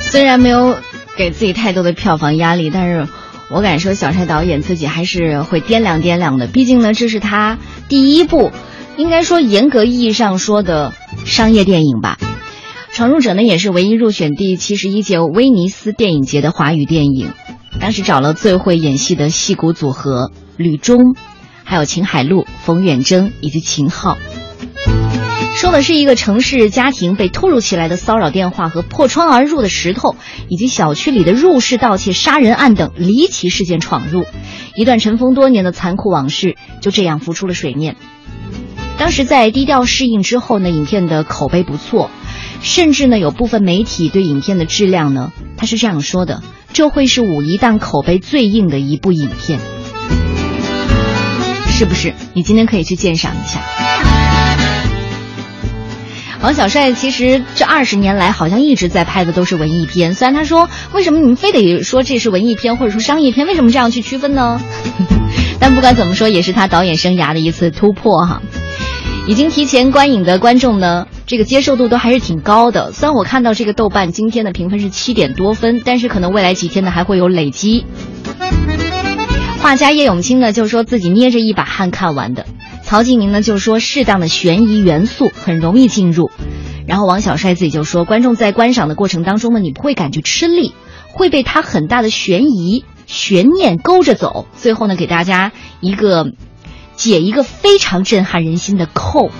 [0.00, 0.76] 虽然没有
[1.16, 3.06] 给自己太多的票房压力，但是
[3.48, 6.48] 我敢说，小帅导演自己还是会掂量掂量的。
[6.48, 7.58] 毕竟呢，这是他
[7.88, 8.50] 第一部。
[8.96, 10.92] 应该说，严格意义上说的
[11.24, 12.18] 商业电影吧，
[12.94, 17.32] 《闯入者》呢也是唯一入选第七十一届威尼斯电影节的华语电影。
[17.80, 21.16] 当时找了最会演戏的戏骨组合吕中，
[21.64, 24.18] 还有秦海璐、冯远征以及秦昊。
[25.54, 30.16] 说的是一个城市家庭被突如其来的骚扰电话和破窗而入的石头，
[30.48, 34.24] 以及小区里的入室盗窃、杀人案等离奇事件闯入，
[34.76, 37.96] 一段尘封多年的残酷往事就这样浮出了水面。
[38.98, 42.10] 当时在低调适应之后呢，影片的口碑不错，
[42.62, 49.58] 甚至呢有部分媒体对影片的质量呢，他是这样说的：这会是五一档口碑最硬的一部影片，
[51.68, 52.14] 是不是？
[52.32, 53.60] 你今天可以去鉴赏一下。
[56.40, 64.60] 王小帅其实这二十年来好像一直在拍的都是文艺片，虽然他说为什么你们非得说这是文艺片或者说商业片，为什么这样去区分呢？
[65.60, 68.42] 但不管怎么说，也是他导演生涯的一次突破哈。
[69.28, 72.90] 已经提前观影的观众呢，这个接受度都还是挺高的。
[72.92, 77.86] 虽然我看到这个豆瓣今天的评分是七点多分，但是可能未来几天呢还会有累积。
[79.60, 82.46] 画家叶永青呢就说自己捏着一把汗看完的，
[82.82, 86.32] 曹静宁呢就说适当的悬疑元素很容易进入，
[86.88, 90.74] 然后王小帅自己就说观众在观赏的过程当中呢，你不会感觉吃力，
[91.12, 96.32] 会被他很大的悬疑悬念勾着走，最后呢给大家一个。
[97.02, 99.32] 解一个非常震撼人心的扣，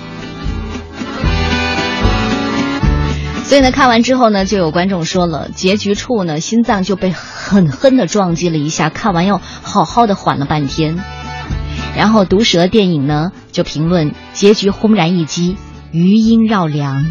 [3.45, 10.99] 所以呢，看完之后呢，就有观众说了，结局处呢，心脏就被狠狠的撞击了一下，看完要好好的缓了半天。
[11.97, 15.57] 然后毒舌电影呢就评论结局轰然一击，
[15.93, 17.05] 余音绕梁。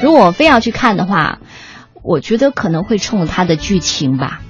[0.00, 1.40] 如果非要去看的话，
[2.04, 4.42] 我觉得可能会冲它的剧情吧。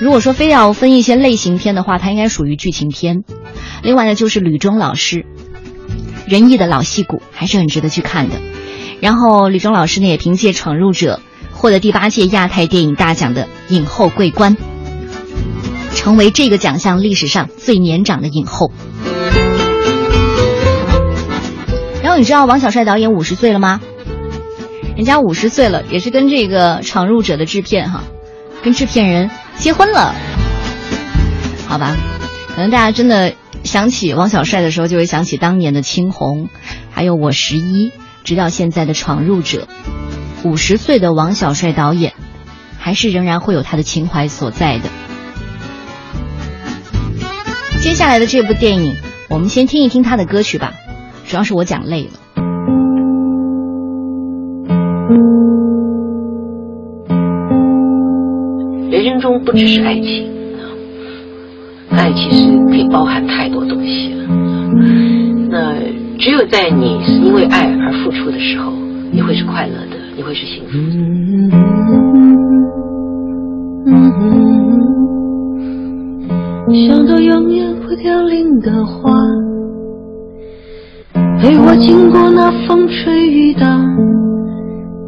[0.00, 3.22] 如果说非要分一些类型片的话，它应该属于剧情片。
[3.82, 5.26] 另外呢，就是吕中老师，
[6.26, 8.36] 仁义的老戏骨还是很值得去看的。
[9.00, 11.20] 然后吕中老师呢，也凭借《闯入者》
[11.58, 14.56] 获得第八届亚太电影大奖的影后桂冠，
[15.94, 18.72] 成为这个奖项历史上最年长的影后。
[22.02, 23.82] 然后你知道王小帅导演五十岁了吗？
[24.96, 28.04] 人家五十岁了，也是跟这个《闯入者》的制片哈，
[28.62, 29.30] 跟制片人。
[29.58, 30.14] 结婚了，
[31.68, 31.96] 好吧？
[32.48, 36.44] 可能大家真的想起王小帅的时候，就会想起当年的《青红》，
[36.90, 37.90] 还有《我十一》，
[38.24, 39.68] 直到现在的《闯入者》。
[40.48, 42.14] 五十岁的王小帅导演，
[42.78, 44.88] 还是仍然会有他的情怀所在的。
[47.82, 48.96] 接下来的这部电影，
[49.28, 50.72] 我们先听一听他的歌曲吧。
[51.28, 52.10] 主要是我讲累了。
[59.20, 60.26] 中不只是爱情，
[61.90, 64.24] 爱其实可以包含太多东西了。
[65.50, 65.74] 那
[66.18, 68.72] 只有在你是因为爱而付出的时候，
[69.12, 71.00] 你会是快乐的，你会是幸福的。
[76.86, 79.12] 像朵永远不凋零的花，
[81.40, 83.66] 陪我经过那风吹雨打，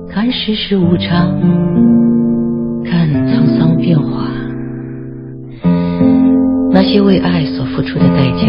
[0.09, 1.31] 看世事无常。
[3.93, 4.27] 变化，
[6.71, 8.47] 那些为爱所付出的代价，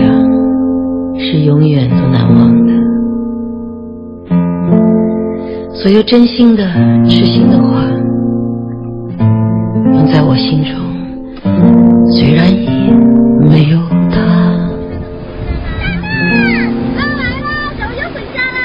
[1.20, 2.72] 是永远都难忘的。
[5.74, 6.64] 所有真心的、
[7.10, 7.84] 痴心的话，
[9.92, 10.74] 永在我心中，
[12.10, 12.70] 虽然已
[13.50, 13.78] 没有
[14.10, 14.24] 他。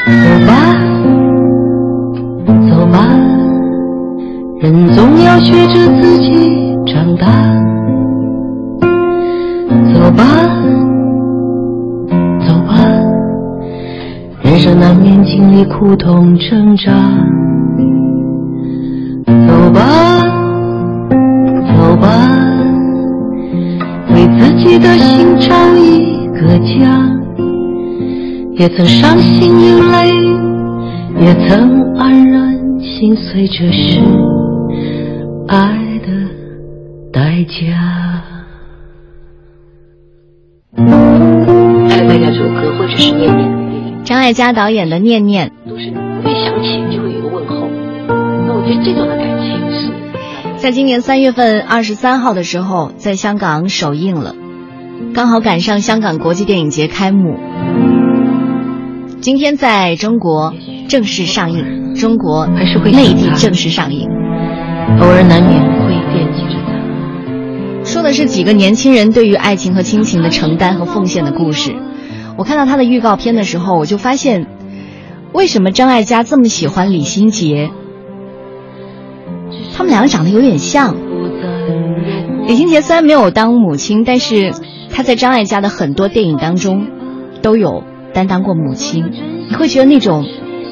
[0.07, 0.55] 走吧，
[2.70, 3.05] 走吧。
[4.61, 5.88] 人总要学着
[14.68, 16.92] 人生难免经历苦痛挣扎，
[19.24, 19.80] 走吧，
[21.74, 22.06] 走吧，
[24.10, 27.00] 为自己的心找一个家，
[28.58, 30.12] 也曾伤心流泪，
[31.24, 34.02] 也曾黯然心碎，这是。
[35.46, 36.08] 爱的
[37.10, 38.22] 代价。
[40.76, 43.57] 爱的代价这首歌，或者是念念，
[44.09, 45.92] 张艾嘉导演的《念念》，都是一
[46.42, 47.68] 想起就会有一个问候。
[48.09, 49.90] 那我觉得这种的感情是，
[50.56, 54.34] 在今年三月份二十三号的时候，在香港首映了，
[55.12, 57.36] 刚好赶上香港国际电影节开幕。
[59.20, 60.54] 今天在中国
[60.88, 64.09] 正式上映，中国还是会内地正式上映。
[65.02, 67.84] 偶尔难免会惦记着他。
[67.84, 71.74] 说的是几个年轻人对于爱情和亲情的承担和奉献的故事。
[72.39, 74.47] 我看到他的预告片的时候，我就发现，
[75.32, 77.70] 为什么张艾嘉这么喜欢李心洁？
[79.74, 80.95] 他们两个长得有点像。
[82.47, 84.53] 李心洁虽然没有当母亲，但是
[84.91, 86.86] 她在张艾嘉的很多电影当中
[87.43, 87.82] 都有
[88.14, 89.05] 担当过母亲。
[89.51, 90.24] 你会觉得那种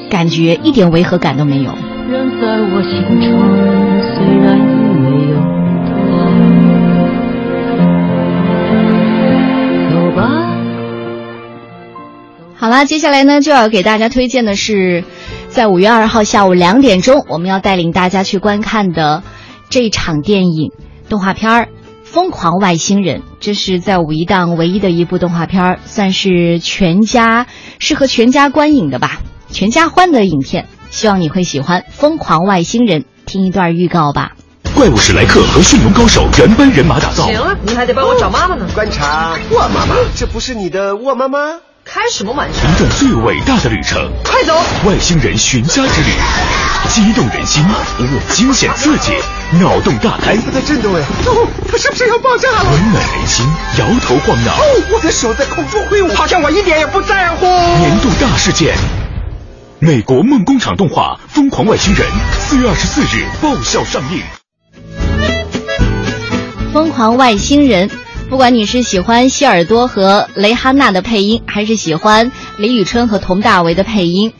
[0.09, 1.71] 感觉一点违和感都没有。
[2.09, 3.37] 人在我心中，
[4.15, 4.66] 虽然
[12.59, 15.03] 好啦，接下来呢就要给大家推荐的是，
[15.47, 19.21] 在五月二号下午两点钟，我们要带领大家去观看的
[19.69, 20.71] 这场电影
[21.07, 21.63] 动画片儿
[22.03, 23.19] 《疯狂外星人》。
[23.39, 27.45] 这是在五一档唯一的一部动画片儿，算是全家
[27.77, 30.67] 适合全家观影的吧，全家欢的影片。
[30.89, 34.31] 希望你会喜欢《疯狂外星人》，听一段预告吧。
[34.73, 37.23] 怪物史莱克和驯龙高手原班人马打造。
[37.25, 38.67] 行了，你还得帮我找妈妈呢。
[38.73, 41.59] 观察我妈妈，这不是你的我妈妈？
[41.89, 42.59] 开什么玩笑！
[42.69, 44.53] 一段最伟大的旅程，快走！
[44.85, 46.11] 外星人寻家之旅，
[46.89, 47.63] 激动人心，
[48.33, 49.13] 惊险刺激，
[49.61, 50.35] 脑洞大开。
[50.35, 51.01] 它在震动哎！
[51.25, 52.69] 哦，它是不是要爆炸了？
[52.69, 53.45] 温暖人心，
[53.79, 54.51] 摇头晃脑。
[54.51, 57.45] 哦，我的手在空中挥舞，好像我一点也不在乎。
[57.45, 58.75] 年度大事件。
[59.79, 62.05] 美国梦工厂动画《疯狂外星人》
[62.37, 64.21] 四月二十四日爆笑上映。
[66.73, 67.89] 疯狂外星人，
[68.29, 74.33] 不管你是喜欢希尔多和雷哈娜的配音，还是喜欢李宇春和佟大为的配音，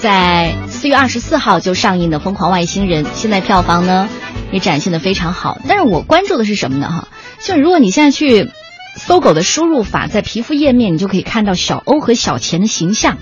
[0.00, 4.08] 在四月二十四号就上映的《疯狂外星人》，现在票房呢
[4.50, 5.58] 也展现的非常好。
[5.68, 6.88] 但是我关注的是什么呢？
[6.88, 8.50] 哈，就是如果你现在去
[8.96, 13.18] 搜狗的输入法，在皮肤页面，你就可以看到小欧和小钱的形象。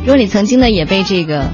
[0.00, 1.46] 如果你曾经呢也被这个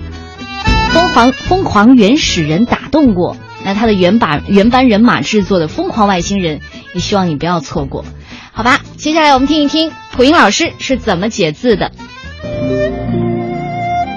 [0.90, 6.58] 疯狂疯狂原始人打动过，那他的原版原班人马制作的《疯狂外星人》，
[6.92, 8.04] 也希望你不要错过。
[8.52, 11.90] 好吧，接下来我们听一听蒲英老师是怎么解字的。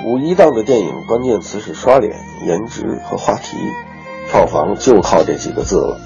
[0.06, 2.14] 五一档的电影关键词是刷脸、
[2.46, 3.58] 颜值和话题，
[4.30, 6.00] 票房就靠这几个字了。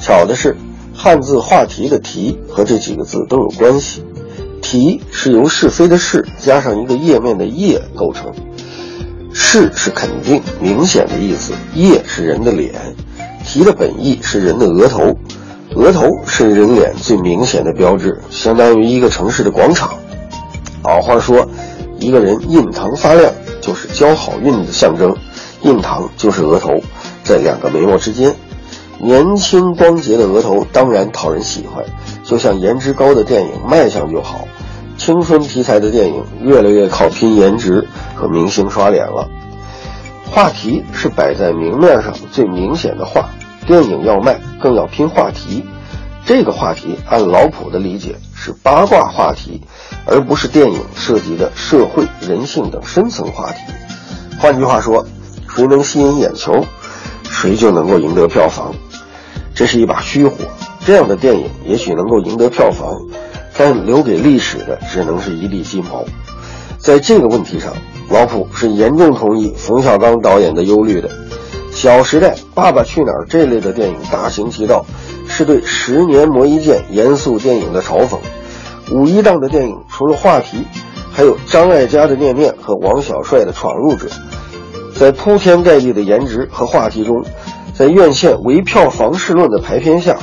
[0.00, 0.56] 巧的是，
[0.94, 4.04] 汉字“话题”的“题”和这几个字都有关系。
[4.62, 8.32] 题是由是非的“是”加上一个页面的“页”构成。
[9.40, 12.74] 是是肯定、明显的意思，页是人的脸，
[13.46, 15.16] 提的本意是人的额头，
[15.74, 19.94] 额头是人脸最明显的标志，相当于一个城市的广场。
[20.82, 21.48] 老话说，
[21.98, 23.32] 一个人印堂发亮，
[23.62, 25.16] 就是交好运的象征，
[25.62, 26.74] 印堂就是额头，
[27.22, 28.34] 在两个眉毛之间，
[29.00, 31.84] 年轻光洁的额头当然讨人喜欢，
[32.24, 34.46] 就像颜值高的电影卖相就好。
[34.98, 39.28] 青春题材的电影越来越靠拼颜值和明星刷脸了。
[40.26, 43.30] 话题是摆在明面上最明显的话，
[43.66, 45.64] 电影要卖更要拼话题。
[46.26, 49.62] 这个话题按老普的理解是八卦话题，
[50.04, 53.58] 而不是电影涉及的社会、人性等深层话题。
[54.38, 55.06] 换句话说，
[55.48, 56.66] 谁能吸引眼球，
[57.22, 58.74] 谁就能够赢得票房。
[59.54, 60.34] 这是一把虚火，
[60.84, 62.94] 这样的电影也许能够赢得票房。
[63.58, 66.04] 但留给历史的只能是一地鸡毛，
[66.78, 67.74] 在这个问题上，
[68.08, 71.08] 老普是严重同意冯小刚导演的忧虑的。
[71.72, 74.86] 《小时代》《爸爸去哪儿》这类的电影大行其道，
[75.26, 78.18] 是对十年磨一剑严肃电影的嘲讽。
[78.92, 80.64] 五一档的电影除了话题，
[81.12, 84.06] 还有张艾嘉的《念念》和王小帅的《闯入者》，
[84.98, 87.24] 在铺天盖地的颜值和话题中，
[87.74, 90.16] 在院线唯票房式论的排片下，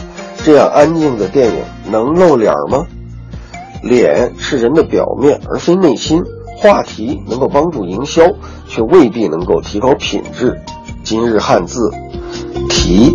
[0.46, 2.86] 这样安静的电影能露脸吗？
[3.86, 6.22] 脸是人的表面，而非内心。
[6.58, 8.24] 话题能够帮助营销，
[8.68, 10.60] 却未必能够提高品质。
[11.04, 11.92] 今日汉字，
[12.70, 13.14] 题。